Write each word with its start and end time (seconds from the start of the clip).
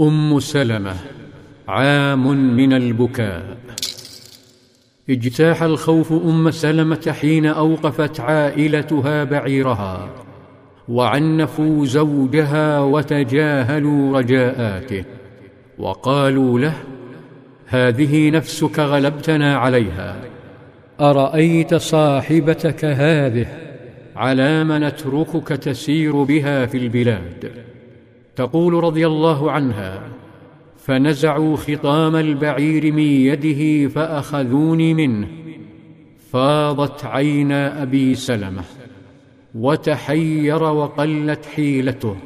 أم 0.00 0.40
سلمة 0.40 0.94
عام 1.68 2.56
من 2.56 2.72
البكاء. 2.72 3.56
اجتاح 5.10 5.62
الخوف 5.62 6.12
أم 6.12 6.50
سلمة 6.50 7.14
حين 7.20 7.46
أوقفت 7.46 8.20
عائلتها 8.20 9.24
بعيرها 9.24 10.08
وعنفوا 10.88 11.86
زوجها 11.86 12.80
وتجاهلوا 12.80 14.18
رجاءاته 14.18 15.04
وقالوا 15.78 16.58
له 16.58 16.74
هذه 17.66 18.30
نفسك 18.30 18.78
غلبتنا 18.78 19.56
عليها 19.56 20.16
أرأيت 21.00 21.74
صاحبتك 21.74 22.84
هذه 22.84 23.46
علام 24.16 24.84
نتركك 24.84 25.48
تسير 25.48 26.22
بها 26.22 26.66
في 26.66 26.76
البلاد؟ 26.76 27.71
تقول 28.36 28.84
رضي 28.84 29.06
الله 29.06 29.50
عنها 29.50 30.02
فنزعوا 30.76 31.56
خطام 31.56 32.16
البعير 32.16 32.92
من 32.92 32.98
يده 33.02 33.88
فأخذوني 33.88 34.94
منه 34.94 35.28
فاضت 36.32 37.04
عينا 37.04 37.82
أبي 37.82 38.14
سلمة 38.14 38.62
وتحير 39.54 40.62
وقلت 40.62 41.46
حيلته 41.46 42.16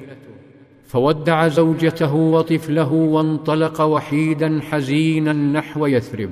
فودع 0.87 1.49
زوجته 1.49 2.15
وطفله 2.15 2.93
وانطلق 2.93 3.81
وحيدا 3.81 4.61
حزينا 4.71 5.33
نحو 5.33 5.87
يثرب 5.87 6.31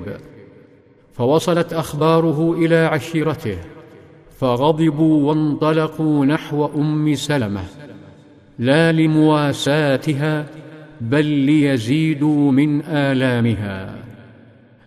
فوصلت 1.13 1.73
أخباره 1.73 2.53
إلى 2.53 2.75
عشيرته 2.75 3.57
فغضبوا 4.39 5.27
وانطلقوا 5.27 6.25
نحو 6.25 6.65
أم 6.65 7.15
سلمة. 7.15 7.63
لا 8.59 8.91
لمواساتها 8.91 10.45
بل 11.01 11.25
ليزيدوا 11.25 12.51
من 12.51 12.81
آلامها. 12.81 13.95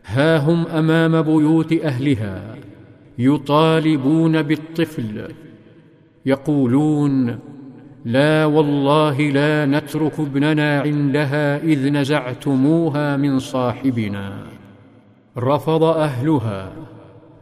ها 0.06 0.38
هم 0.38 0.66
أمام 0.66 1.22
بيوت 1.22 1.72
أهلها 1.72 2.56
يطالبون 3.19 4.42
بالطفل. 4.42 5.28
يقولون 6.27 7.38
لا 8.05 8.44
والله 8.44 9.20
لا 9.20 9.66
نترك 9.66 10.20
ابننا 10.20 10.80
عندها 10.80 11.58
إذ 11.62 11.92
نزعتموها 11.92 13.16
من 13.16 13.38
صاحبنا. 13.38 14.42
رفض 15.38 15.82
أهلها 15.82 16.72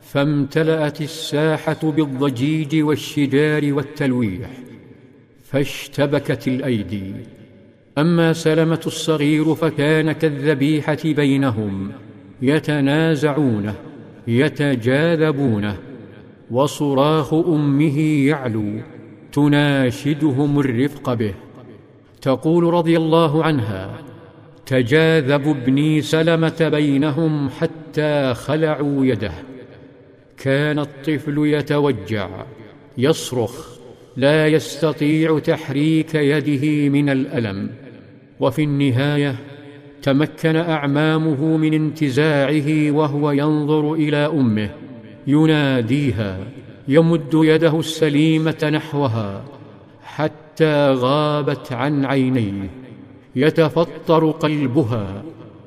فامتلأت 0.01 1.01
الساحة 1.01 1.79
بالضجيج 1.83 2.83
والشجار 2.83 3.73
والتلويح. 3.73 4.51
فاشتبكت 5.51 6.49
الأيدي. 6.49 7.13
أما 7.99 8.33
سلمة 8.33 8.81
الصغير 8.87 9.55
فكان 9.55 10.13
كالذبيحة 10.13 10.99
بينهم 11.05 11.93
يتنازعونه 12.43 13.75
يتجاذبونه. 14.27 15.77
وصراخ 16.51 17.35
أمه 17.35 17.99
يعلو 18.27 18.73
تناشدهم 19.33 20.61
الرفق 20.61 21.15
به. 21.15 21.35
تقول 22.23 22.65
رضي 22.65 22.97
الله 22.97 23.45
عنها 23.45 23.99
تجاذب 24.67 25.49
ابني 25.49 26.03
سلمة 26.03 26.69
بينهم 26.69 27.49
حتى 27.49 28.35
خلعوا 28.35 29.07
يده. 29.07 29.33
كان 30.39 30.79
الطفل 30.79 31.47
يتوجع 31.47 32.29
يصرخ 32.99 33.76
لا 34.17 34.49
يستطيع 34.49 35.39
تحريك 35.39 36.15
يده 36.15 36.89
من 36.89 37.09
الألم. 37.09 37.71
وفي 38.41 38.63
النهاية 38.63 39.37
تمكن 40.03 40.57
أعمامه 40.57 41.57
من 41.57 41.75
انتزاعه 41.75 42.91
وهو 42.91 43.31
ينظر 43.31 43.95
إلى 43.95 44.17
أمه 44.17 44.71
يناديها 45.27 46.39
يمد 46.89 47.31
يده 47.35 47.79
السليمة 47.79 48.71
نحوها 48.73 49.45
حتى 50.03 50.91
غابت 50.91 51.73
عن 51.73 52.05
عينيه. 52.05 52.71
يتفطر 53.37 54.31
قلبها 54.31 55.23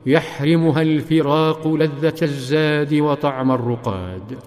يحرمها 0.05 0.81
الفراق 0.81 1.67
لذة 1.67 2.15
الزاد 2.21 2.93
وطعم 2.93 3.51
الرقاد. 3.51 4.37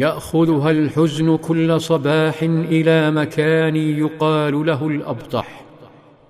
يأخذها 0.00 0.70
الحزن 0.70 1.36
كل 1.36 1.80
صباح 1.80 2.42
إلى 2.42 3.10
مكان 3.10 3.76
يقال 3.76 4.66
له 4.66 4.86
الأبطح. 4.86 5.64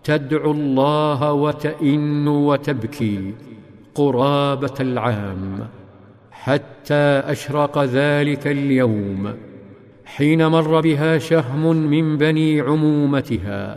تدعو 0.05 0.51
الله 0.51 1.33
وتئن 1.33 2.29
وتبكي 2.29 3.35
قرابة 3.95 4.75
العام. 4.81 5.59
حتى 6.31 7.23
أشرق 7.35 7.85
ذلك 7.85 8.47
اليوم. 8.47 9.35
حين 10.05 10.47
مر 10.47 10.81
بها 10.81 11.19
شهم 11.19 11.77
من 11.77 12.19
بني 12.19 12.61
عمومتها 12.61 13.77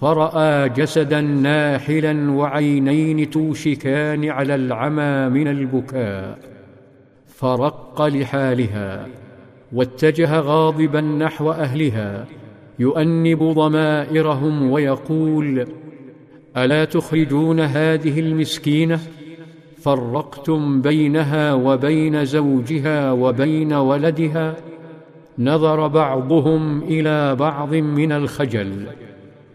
فرأى 0.00 0.68
جسدا 0.68 1.20
ناحلا 1.20 2.30
وعينين 2.30 3.30
توشكان 3.30 4.24
على 4.24 4.54
العمى 4.54 5.28
من 5.28 5.48
البكاء. 5.48 6.53
فرق 7.36 8.02
لحالها 8.02 9.06
واتجه 9.72 10.38
غاضبا 10.40 11.00
نحو 11.00 11.50
أهلها 11.50 12.26
يؤنب 12.78 13.42
ضمائرهم 13.42 14.70
ويقول 14.70 15.66
ألا 16.56 16.84
تخرجون 16.84 17.60
هذه 17.60 18.20
المسكينة؟ 18.20 19.00
فرقتم 19.78 20.80
بينها 20.80 21.54
وبين 21.54 22.24
زوجها 22.24 23.12
وبين 23.12 23.72
ولدها 23.72 24.56
نظر 25.38 25.86
بعضهم 25.86 26.82
إلى 26.82 27.34
بعض 27.34 27.74
من 27.74 28.12
الخجل 28.12 28.86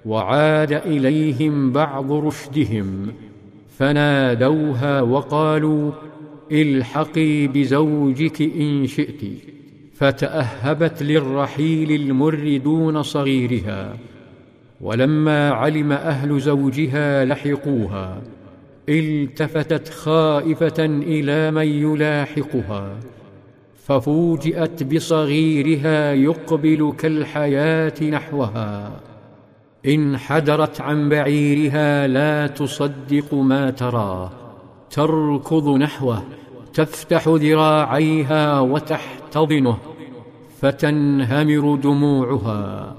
وعاد 0.06 0.73
إليهم 0.73 1.72
بعض 1.72 2.12
رشدهم 2.12 3.07
فنادوها 3.78 5.01
وقالوا 5.01 5.91
الحقي 6.52 7.48
بزوجك 7.48 8.42
إن 8.42 8.88
شئت. 8.88 9.22
فتأهبت 9.94 11.04
للرحيل 11.04 11.92
المر 11.92 12.58
دون 12.58 13.04
صغيرها 13.04 13.98
ولما 14.82 15.50
علم 15.50 15.92
أهل 15.92 16.40
زوجها 16.40 17.26
لحقوها 17.26 18.22
التفتت 18.90 19.90
خائفة 19.90 20.86
إلى 20.86 21.52
من 21.52 21.68
يلاحقها 21.68 23.00
ففوجئت 23.76 24.84
بصغيرها 24.84 26.14
يقبل 26.14 26.94
كالحياة 26.98 28.04
نحوها. 28.04 28.92
انحدرت 29.86 30.81
عن 30.81 31.10
بعيرها 31.10 32.08
لا 32.08 32.48
تصدق 32.48 33.34
ما 33.34 33.70
تراه. 33.70 34.49
تركض 34.91 35.69
نحوه 35.69 36.23
تفتح 36.73 37.27
ذراعيها 37.27 38.59
وتحتضنه 38.59 39.77
فتنهمر 40.61 41.75
دموعها 41.75 42.95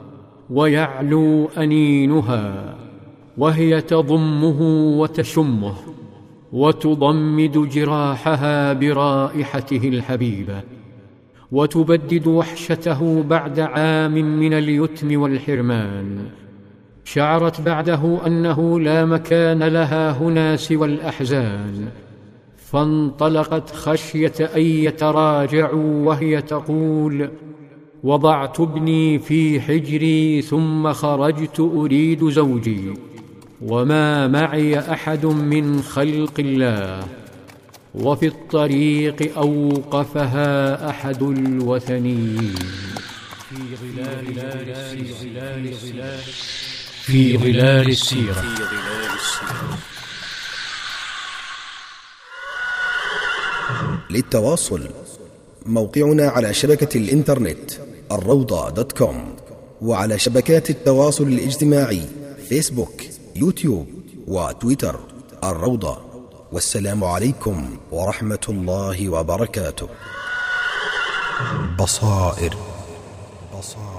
ويعلو 0.51 1.49
أنينها 1.59 2.75
وهي 3.39 3.81
تضمه 3.81 4.61
وتشمه 5.01 5.75
وتضمد 6.53 7.69
جراحها 7.69 8.73
برائحته 8.73 9.89
الحبيبة 9.89 10.63
وتبدد 11.53 12.27
وحشته 12.27 13.23
بعد 13.23 13.61
عام 13.61 14.15
من 14.15 14.53
اليتم 14.53 15.21
والحرمان. 15.21 16.31
شعرت 17.13 17.61
بعده 17.61 18.27
أنه 18.27 18.81
لا 18.81 19.05
مكان 19.05 19.63
لها 19.63 20.11
هنا 20.11 20.57
سوى 20.57 20.87
الأحزان 20.87 21.89
فانطلقت 22.57 23.71
خشية 23.71 24.33
أن 24.57 24.61
يتراجعوا 24.61 26.07
وهي 26.07 26.43
تقول 26.43 27.31
وضعت 28.03 28.61
ابني 28.61 29.19
في 29.19 29.61
حجري 29.61 30.43
ثم 30.43 30.93
خرجت 30.93 31.61
أريد 31.61 32.29
زوجي 32.29 32.95
وما 33.63 34.29
معي 34.29 34.79
أحد 34.79 35.27
من 35.27 35.83
خلق 35.83 36.35
الله 36.39 37.05
وفي 37.95 38.27
الطريق 38.27 39.39
أوقفها 39.39 40.91
أحد 40.91 41.23
الوثنيين 41.23 42.55
في 43.51 43.57
ظلال 45.23 46.70
في 47.11 47.39
ظلال 47.39 47.89
السيرة. 47.89 48.45
للتواصل 54.11 54.91
موقعنا 55.67 56.29
على 56.29 56.55
شبكة 56.55 56.99
الإنترنت 56.99 57.71
الروضة 58.13 58.71
dot 58.71 58.93
com 58.93 59.37
وعلى 59.83 60.19
شبكات 60.19 60.71
التواصل 60.71 61.25
الاجتماعي 61.25 62.03
فيسبوك 62.49 63.03
يوتيوب 63.37 63.89
وتويتر 64.27 65.01
الروضة. 65.45 65.99
والسلام 66.53 67.05
عليكم 67.05 67.77
ورحمة 67.91 68.47
الله 68.49 69.09
وبركاته. 69.09 69.89
بصائر. 71.79 72.57
بصائر. 73.59 73.90